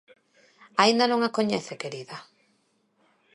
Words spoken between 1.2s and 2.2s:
a coñece, querida.